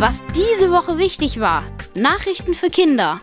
Was 0.00 0.22
diese 0.34 0.70
Woche 0.70 0.96
wichtig 0.96 1.40
war. 1.40 1.62
Nachrichten 1.94 2.54
für 2.54 2.68
Kinder. 2.68 3.20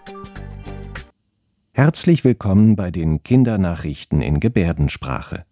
Herzlich 1.72 2.24
willkommen 2.24 2.76
bei 2.76 2.92
den 2.92 3.24
Kindernachrichten 3.24 4.22
in 4.22 4.40
Gebärdensprache. 4.40 5.44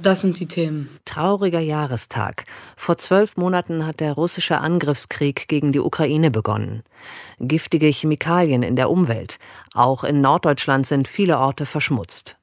Das 0.00 0.22
sind 0.22 0.40
die 0.40 0.46
Themen. 0.46 0.88
Trauriger 1.04 1.60
Jahrestag. 1.60 2.44
Vor 2.74 2.98
zwölf 2.98 3.36
Monaten 3.36 3.86
hat 3.86 4.00
der 4.00 4.14
russische 4.14 4.58
Angriffskrieg 4.58 5.46
gegen 5.46 5.70
die 5.70 5.78
Ukraine 5.78 6.32
begonnen. 6.32 6.82
Giftige 7.38 7.86
Chemikalien 7.86 8.64
in 8.64 8.74
der 8.74 8.90
Umwelt. 8.90 9.38
Auch 9.74 10.02
in 10.02 10.20
Norddeutschland 10.20 10.88
sind 10.88 11.06
viele 11.06 11.38
Orte 11.38 11.66
verschmutzt. 11.66 12.36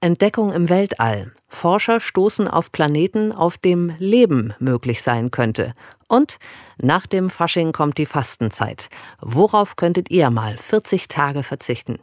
Entdeckung 0.00 0.52
im 0.52 0.68
Weltall. 0.68 1.32
Forscher 1.48 2.00
stoßen 2.00 2.46
auf 2.46 2.70
Planeten, 2.70 3.32
auf 3.32 3.58
dem 3.58 3.92
Leben 3.98 4.54
möglich 4.60 5.02
sein 5.02 5.30
könnte. 5.32 5.74
Und 6.06 6.38
nach 6.80 7.06
dem 7.06 7.30
Fasching 7.30 7.72
kommt 7.72 7.98
die 7.98 8.06
Fastenzeit. 8.06 8.88
Worauf 9.20 9.76
könntet 9.76 10.10
ihr 10.10 10.30
mal 10.30 10.56
40 10.56 11.08
Tage 11.08 11.42
verzichten? 11.42 11.98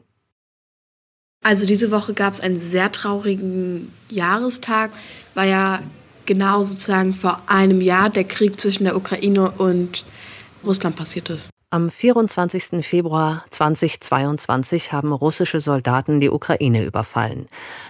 Also 1.42 1.66
diese 1.66 1.92
Woche 1.92 2.14
gab 2.14 2.34
es 2.34 2.40
einen 2.42 2.60
sehr 2.60 2.92
traurigen 2.92 3.94
Jahrestag, 4.10 4.92
weil 5.34 5.50
ja 5.50 5.82
genau 6.26 6.64
sozusagen 6.64 7.14
vor 7.14 7.42
einem 7.46 7.82
Jahr 7.82 8.10
der 8.10 8.24
Krieg 8.26 8.60
zwischen 8.60 8.84
der 8.84 8.98
Ukraine 8.98 9.52
und 9.52 10.04
Russland 10.66 10.96
passiert 10.96 11.30
ist. 11.30 11.50
Am 11.76 11.90
24. 11.92 12.86
Februar 12.86 13.44
2022 13.50 14.94
haben 14.94 15.12
russische 15.12 15.60
Soldaten 15.60 16.22
die 16.22 16.30
Ukraine 16.30 16.86
überfallen. 16.86 17.48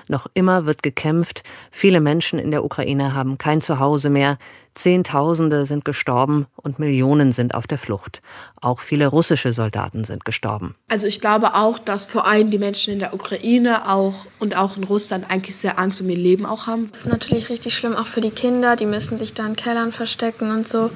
Noch 0.07 0.25
immer 0.33 0.65
wird 0.65 0.81
gekämpft. 0.81 1.43
Viele 1.69 1.99
Menschen 1.99 2.39
in 2.39 2.49
der 2.49 2.65
Ukraine 2.65 3.13
haben 3.13 3.37
kein 3.37 3.61
Zuhause 3.61 4.09
mehr. 4.09 4.39
Zehntausende 4.73 5.67
sind 5.67 5.85
gestorben 5.85 6.47
und 6.55 6.79
Millionen 6.79 7.31
sind 7.31 7.53
auf 7.53 7.67
der 7.67 7.77
Flucht. 7.77 8.23
Auch 8.59 8.79
viele 8.79 9.05
russische 9.05 9.53
Soldaten 9.53 10.03
sind 10.03 10.25
gestorben. 10.25 10.73
Also 10.87 11.05
ich 11.05 11.21
glaube 11.21 11.53
auch, 11.53 11.77
dass 11.77 12.05
vor 12.05 12.25
allem 12.25 12.49
die 12.49 12.57
Menschen 12.57 12.91
in 12.91 12.99
der 12.99 13.13
Ukraine 13.13 13.87
auch 13.87 14.15
und 14.39 14.57
auch 14.57 14.77
in 14.77 14.83
Russland 14.83 15.29
eigentlich 15.29 15.57
sehr 15.57 15.77
Angst 15.77 16.01
um 16.01 16.09
ihr 16.09 16.17
Leben 16.17 16.47
auch 16.47 16.65
haben. 16.65 16.89
Das 16.89 17.01
ist 17.01 17.05
natürlich 17.05 17.49
richtig 17.49 17.77
schlimm, 17.77 17.95
auch 17.95 18.07
für 18.07 18.21
die 18.21 18.31
Kinder. 18.31 18.77
Die 18.77 18.87
müssen 18.87 19.19
sich 19.19 19.35
da 19.35 19.45
in 19.45 19.55
Kellern 19.55 19.91
verstecken 19.91 20.49
und 20.49 20.67
so. 20.67 20.89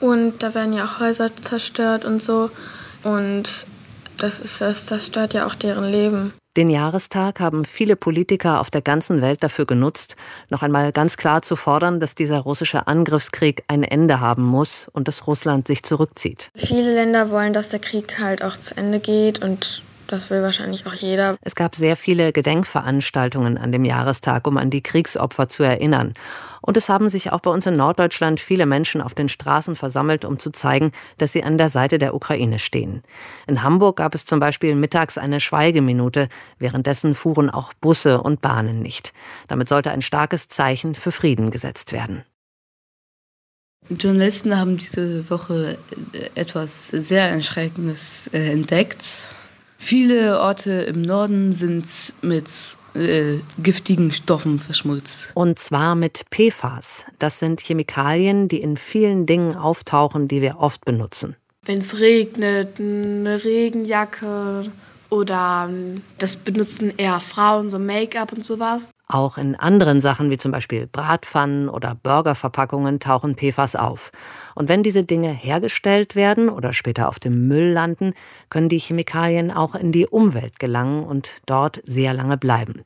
Und 0.00 0.42
da 0.42 0.54
werden 0.54 0.72
ja 0.72 0.84
auch 0.84 1.00
Häuser 1.00 1.30
zerstört 1.42 2.04
und 2.04 2.22
so. 2.22 2.50
Und 3.02 3.66
das, 4.16 4.40
ist, 4.40 4.60
das 4.60 4.86
zerstört 4.86 5.34
ja 5.34 5.46
auch 5.46 5.54
deren 5.54 5.90
Leben. 5.90 6.32
Den 6.56 6.70
Jahrestag 6.70 7.38
haben 7.38 7.64
viele 7.64 7.94
Politiker 7.94 8.60
auf 8.60 8.68
der 8.68 8.82
ganzen 8.82 9.22
Welt 9.22 9.44
dafür 9.44 9.64
genutzt, 9.64 10.16
noch 10.48 10.62
einmal 10.62 10.90
ganz 10.90 11.16
klar 11.16 11.42
zu 11.42 11.54
fordern, 11.54 12.00
dass 12.00 12.16
dieser 12.16 12.40
russische 12.40 12.88
Angriffskrieg 12.88 13.62
ein 13.68 13.84
Ende 13.84 14.18
haben 14.18 14.42
muss 14.42 14.88
und 14.92 15.06
dass 15.06 15.28
Russland 15.28 15.68
sich 15.68 15.84
zurückzieht. 15.84 16.50
Viele 16.56 16.94
Länder 16.94 17.30
wollen, 17.30 17.52
dass 17.52 17.68
der 17.68 17.78
Krieg 17.78 18.18
halt 18.18 18.42
auch 18.42 18.56
zu 18.56 18.76
Ende 18.76 18.98
geht 18.98 19.40
und 19.40 19.84
das 20.08 20.30
will 20.30 20.42
wahrscheinlich 20.42 20.86
auch 20.86 20.94
jeder. 20.94 21.36
Es 21.42 21.54
gab 21.54 21.76
sehr 21.76 21.96
viele 21.96 22.32
Gedenkveranstaltungen 22.32 23.58
an 23.58 23.72
dem 23.72 23.84
Jahrestag, 23.84 24.46
um 24.46 24.56
an 24.56 24.70
die 24.70 24.82
Kriegsopfer 24.82 25.48
zu 25.48 25.62
erinnern. 25.62 26.14
Und 26.60 26.76
es 26.76 26.88
haben 26.88 27.08
sich 27.08 27.32
auch 27.32 27.40
bei 27.40 27.50
uns 27.50 27.66
in 27.66 27.76
Norddeutschland 27.76 28.40
viele 28.40 28.66
Menschen 28.66 29.00
auf 29.00 29.14
den 29.14 29.28
Straßen 29.28 29.76
versammelt, 29.76 30.24
um 30.24 30.38
zu 30.38 30.50
zeigen, 30.50 30.92
dass 31.18 31.32
sie 31.32 31.44
an 31.44 31.58
der 31.58 31.68
Seite 31.68 31.98
der 31.98 32.14
Ukraine 32.14 32.58
stehen. 32.58 33.02
In 33.46 33.62
Hamburg 33.62 33.96
gab 33.96 34.14
es 34.14 34.24
zum 34.24 34.40
Beispiel 34.40 34.74
mittags 34.74 35.18
eine 35.18 35.40
Schweigeminute, 35.40 36.28
währenddessen 36.58 37.14
fuhren 37.14 37.50
auch 37.50 37.72
Busse 37.74 38.20
und 38.20 38.40
Bahnen 38.40 38.82
nicht. 38.82 39.12
Damit 39.46 39.68
sollte 39.68 39.90
ein 39.90 40.02
starkes 40.02 40.48
Zeichen 40.48 40.94
für 40.94 41.12
Frieden 41.12 41.50
gesetzt 41.50 41.92
werden. 41.92 42.24
Journalisten 43.90 44.56
haben 44.56 44.76
diese 44.76 45.30
Woche 45.30 45.78
etwas 46.34 46.88
sehr 46.88 47.30
Erschreckendes 47.30 48.28
äh, 48.34 48.52
entdeckt. 48.52 49.30
Viele 49.78 50.40
Orte 50.40 50.72
im 50.82 51.02
Norden 51.02 51.54
sind 51.54 51.86
mit 52.20 52.48
äh, 52.94 53.38
giftigen 53.62 54.12
Stoffen 54.12 54.58
verschmutzt. 54.58 55.30
Und 55.34 55.58
zwar 55.58 55.94
mit 55.94 56.26
PFAS. 56.30 57.06
Das 57.18 57.38
sind 57.38 57.60
Chemikalien, 57.60 58.48
die 58.48 58.60
in 58.60 58.76
vielen 58.76 59.24
Dingen 59.24 59.54
auftauchen, 59.54 60.26
die 60.26 60.42
wir 60.42 60.58
oft 60.58 60.84
benutzen. 60.84 61.36
Wenn 61.64 61.78
es 61.78 62.00
regnet, 62.00 62.80
eine 62.80 63.42
Regenjacke 63.44 64.70
oder 65.10 65.68
ähm, 65.70 66.02
das 66.18 66.36
benutzen 66.36 66.92
eher 66.96 67.20
Frauen, 67.20 67.70
so 67.70 67.78
Make-up 67.78 68.32
und 68.32 68.44
sowas. 68.44 68.90
Auch 69.10 69.38
in 69.38 69.56
anderen 69.56 70.02
Sachen 70.02 70.30
wie 70.30 70.36
zum 70.36 70.52
Beispiel 70.52 70.86
Bratpfannen 70.86 71.70
oder 71.70 71.94
Burgerverpackungen 71.94 73.00
tauchen 73.00 73.36
PFAS 73.36 73.74
auf. 73.74 74.12
Und 74.54 74.68
wenn 74.68 74.82
diese 74.82 75.02
Dinge 75.02 75.30
hergestellt 75.30 76.14
werden 76.14 76.50
oder 76.50 76.74
später 76.74 77.08
auf 77.08 77.18
dem 77.18 77.48
Müll 77.48 77.70
landen, 77.70 78.12
können 78.50 78.68
die 78.68 78.78
Chemikalien 78.78 79.50
auch 79.50 79.74
in 79.74 79.92
die 79.92 80.06
Umwelt 80.06 80.58
gelangen 80.58 81.04
und 81.04 81.40
dort 81.46 81.80
sehr 81.84 82.12
lange 82.12 82.36
bleiben. 82.36 82.84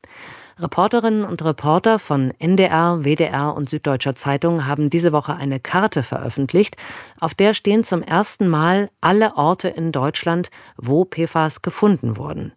Reporterinnen 0.61 1.25
und 1.25 1.43
Reporter 1.43 1.99
von 1.99 2.33
NDR, 2.39 3.01
WDR 3.03 3.57
und 3.57 3.69
Süddeutscher 3.69 4.15
Zeitung 4.15 4.65
haben 4.67 4.91
diese 4.91 5.11
Woche 5.11 5.35
eine 5.35 5.59
Karte 5.59 6.05
veröffentlicht, 6.05 6.77
auf 7.19 7.35
der 7.35 7.53
stehen 7.55 7.83
zum 7.83 8.03
ersten 8.03 8.47
Mal 8.49 8.91
alle 9.01 9.35
Orte 9.37 9.69
in 9.69 9.91
Deutschland, 9.91 10.51
wo 10.77 11.05
PFAS 11.05 11.63
gefunden 11.63 12.17
wurden. 12.17 12.53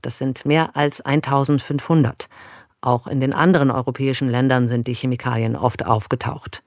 Das 0.00 0.16
sind 0.16 0.46
mehr 0.46 0.74
als 0.74 1.02
1500. 1.02 2.28
Auch 2.80 3.06
in 3.06 3.20
den 3.20 3.32
anderen 3.32 3.70
europäischen 3.70 4.30
Ländern 4.30 4.68
sind 4.68 4.86
die 4.86 4.94
Chemikalien 4.94 5.56
oft 5.56 5.84
aufgetaucht. 5.84 6.62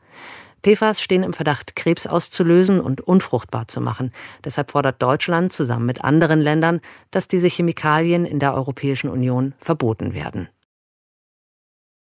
PFAS 0.66 1.02
stehen 1.02 1.24
im 1.24 1.34
Verdacht, 1.34 1.76
Krebs 1.76 2.08
auszulösen 2.08 2.80
und 2.80 3.02
unfruchtbar 3.02 3.68
zu 3.68 3.82
machen. 3.82 4.14
Deshalb 4.46 4.72
fordert 4.72 5.02
Deutschland 5.02 5.52
zusammen 5.52 5.86
mit 5.86 6.04
anderen 6.04 6.40
Ländern, 6.40 6.80
dass 7.12 7.28
diese 7.28 7.48
Chemikalien 7.48 8.26
in 8.26 8.40
der 8.40 8.54
Europäischen 8.54 9.10
Union 9.10 9.54
verboten 9.60 10.14
werden. 10.14 10.48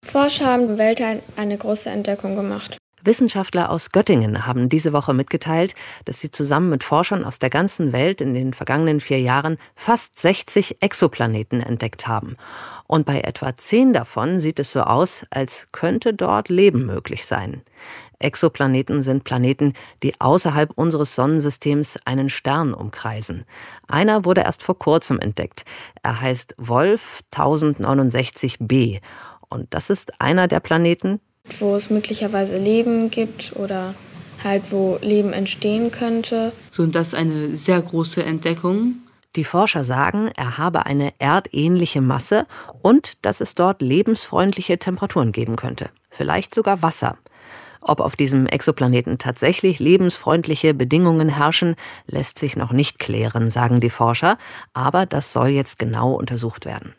Forscher 0.06 0.46
haben 0.46 0.78
Weltall 0.78 1.24
eine 1.38 1.58
große 1.58 1.90
Entdeckung 1.90 2.36
gemacht. 2.36 2.78
Wissenschaftler 3.06 3.70
aus 3.70 3.92
Göttingen 3.92 4.46
haben 4.46 4.70
diese 4.70 4.94
Woche 4.94 5.14
mitgeteilt, 5.14 5.76
dass 6.06 6.22
sie 6.22 6.32
zusammen 6.32 6.70
mit 6.70 6.84
Forschern 6.84 7.26
aus 7.26 7.40
der 7.40 7.50
ganzen 7.50 7.92
Welt 7.92 8.22
in 8.22 8.34
den 8.34 8.54
vergangenen 8.54 9.02
vier 9.02 9.20
Jahren 9.20 9.58
fast 9.76 10.20
60 10.20 10.82
Exoplaneten 10.82 11.62
entdeckt 11.62 12.08
haben. 12.08 12.38
Und 12.88 13.06
bei 13.06 13.22
etwa 13.22 13.56
zehn 13.58 13.92
davon 13.92 14.40
sieht 14.40 14.60
es 14.60 14.72
so 14.72 14.82
aus, 14.82 15.26
als 15.32 15.68
könnte 15.72 16.14
dort 16.14 16.50
Leben 16.50 16.86
möglich 16.86 17.26
sein. 17.26 17.62
Exoplaneten 18.20 19.04
sind 19.04 19.26
Planeten, 19.26 19.74
die 20.02 20.20
außerhalb 20.20 20.72
unseres 20.76 21.14
Sonnensystems 21.16 22.00
einen 22.06 22.30
Stern 22.30 22.74
umkreisen. 22.74 23.44
Einer 23.88 24.24
wurde 24.24 24.42
erst 24.42 24.64
vor 24.64 24.80
kurzem 24.80 25.20
entdeckt. 25.20 25.66
Er 26.04 26.22
heißt 26.22 26.56
Wolf 26.58 27.20
1069b. 27.34 29.02
Und 29.50 29.74
das 29.74 29.90
ist 29.90 30.22
einer 30.22 30.48
der 30.48 30.62
Planeten, 30.62 31.20
wo 31.60 31.76
es 31.76 31.90
möglicherweise 31.90 32.58
Leben 32.58 33.10
gibt 33.10 33.56
oder 33.56 33.96
halt 34.44 34.72
wo 34.72 34.98
Leben 35.02 35.34
entstehen 35.34 35.92
könnte. 35.92 36.52
So, 36.72 36.84
und 36.84 36.96
das 36.96 37.10
ist 37.10 37.16
eine 37.16 37.56
sehr 37.56 37.82
große 37.82 38.24
Entdeckung. 38.24 38.96
Die 39.36 39.44
Forscher 39.44 39.84
sagen, 39.84 40.30
er 40.36 40.58
habe 40.58 40.86
eine 40.86 41.12
erdähnliche 41.18 42.02
Masse 42.02 42.46
und 42.82 43.18
dass 43.24 43.42
es 43.42 43.56
dort 43.56 43.82
lebensfreundliche 43.82 44.78
Temperaturen 44.78 45.32
geben 45.32 45.56
könnte. 45.56 45.90
Vielleicht 46.12 46.54
sogar 46.54 46.82
Wasser. 46.82 47.18
Ob 47.82 48.00
auf 48.00 48.16
diesem 48.16 48.46
Exoplaneten 48.46 49.18
tatsächlich 49.18 49.80
lebensfreundliche 49.80 50.74
Bedingungen 50.74 51.30
herrschen, 51.30 51.76
lässt 52.06 52.40
sich 52.40 52.56
noch 52.56 52.72
nicht 52.72 53.00
klären, 53.00 53.50
sagen 53.50 53.82
die 53.82 53.90
Forscher, 53.90 54.38
aber 54.74 55.06
das 55.06 55.34
soll 55.34 55.50
jetzt 55.50 55.80
genau 55.80 56.14
untersucht 56.14 56.66
werden. 56.66 56.94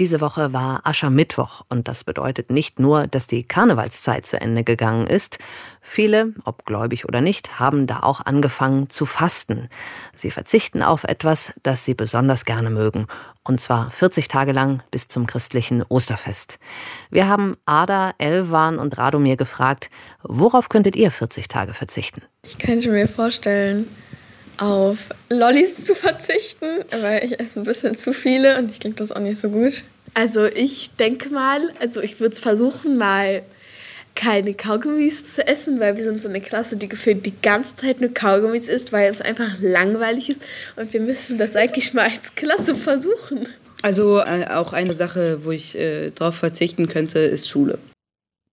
Diese 0.00 0.22
Woche 0.22 0.54
war 0.54 0.80
Aschermittwoch 0.84 1.60
und 1.68 1.86
das 1.86 2.04
bedeutet 2.04 2.50
nicht 2.50 2.80
nur, 2.80 3.06
dass 3.06 3.26
die 3.26 3.46
Karnevalszeit 3.46 4.24
zu 4.24 4.40
Ende 4.40 4.64
gegangen 4.64 5.06
ist. 5.06 5.38
Viele, 5.82 6.32
ob 6.46 6.64
gläubig 6.64 7.04
oder 7.04 7.20
nicht, 7.20 7.60
haben 7.60 7.86
da 7.86 8.00
auch 8.00 8.24
angefangen 8.24 8.88
zu 8.88 9.04
fasten. 9.04 9.68
Sie 10.16 10.30
verzichten 10.30 10.82
auf 10.82 11.04
etwas, 11.04 11.52
das 11.62 11.84
sie 11.84 11.92
besonders 11.92 12.46
gerne 12.46 12.70
mögen. 12.70 13.08
Und 13.44 13.60
zwar 13.60 13.90
40 13.90 14.28
Tage 14.28 14.52
lang 14.52 14.82
bis 14.90 15.08
zum 15.08 15.26
christlichen 15.26 15.82
Osterfest. 15.86 16.58
Wir 17.10 17.28
haben 17.28 17.58
Ada, 17.66 18.12
Elvan 18.16 18.78
und 18.78 18.96
Radomir 18.96 19.36
gefragt, 19.36 19.90
worauf 20.22 20.70
könntet 20.70 20.96
ihr 20.96 21.10
40 21.10 21.48
Tage 21.48 21.74
verzichten? 21.74 22.22
Ich 22.42 22.56
könnte 22.56 22.88
mir 22.88 23.06
vorstellen, 23.06 23.86
auf 24.60 25.08
Lollis 25.30 25.86
zu 25.86 25.94
verzichten, 25.94 26.84
weil 26.90 27.24
ich 27.24 27.40
esse 27.40 27.60
ein 27.60 27.64
bisschen 27.64 27.96
zu 27.96 28.12
viele 28.12 28.58
und 28.58 28.70
ich 28.70 28.80
kriege 28.80 28.94
das 28.94 29.10
auch 29.10 29.20
nicht 29.20 29.40
so 29.40 29.48
gut. 29.48 29.82
Also 30.14 30.44
ich 30.44 30.90
denke 30.98 31.30
mal, 31.30 31.72
also 31.80 32.00
ich 32.00 32.20
würde 32.20 32.34
es 32.34 32.40
versuchen, 32.40 32.98
mal 32.98 33.42
keine 34.14 34.54
Kaugummis 34.54 35.32
zu 35.32 35.46
essen, 35.46 35.80
weil 35.80 35.96
wir 35.96 36.02
sind 36.02 36.20
so 36.20 36.28
eine 36.28 36.40
Klasse, 36.40 36.76
die 36.76 36.88
gefühlt 36.88 37.24
die 37.24 37.40
ganze 37.40 37.76
Zeit 37.76 38.00
nur 38.00 38.12
Kaugummis 38.12 38.68
isst, 38.68 38.92
weil 38.92 39.10
es 39.10 39.22
einfach 39.22 39.58
langweilig 39.60 40.30
ist 40.30 40.40
und 40.76 40.92
wir 40.92 41.00
müssen 41.00 41.38
das 41.38 41.56
eigentlich 41.56 41.94
mal 41.94 42.10
als 42.10 42.34
Klasse 42.34 42.74
versuchen. 42.74 43.48
Also 43.82 44.20
äh, 44.20 44.46
auch 44.48 44.74
eine 44.74 44.92
Sache, 44.92 45.44
wo 45.44 45.52
ich 45.52 45.78
äh, 45.78 46.10
darauf 46.10 46.34
verzichten 46.34 46.86
könnte, 46.86 47.18
ist 47.20 47.48
Schule. 47.48 47.78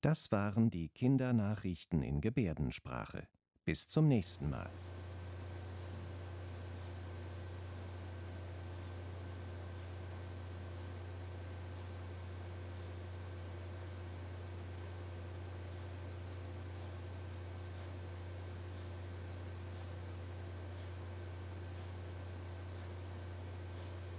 Das 0.01 0.31
waren 0.31 0.69
die 0.69 0.87
Kindernachrichten 0.89 2.01
in 2.01 2.21
Gebärdensprache. 2.21 3.23
Bis 3.65 3.87
zum 3.87 4.07
nächsten 4.07 4.49
Mal. 4.49 4.69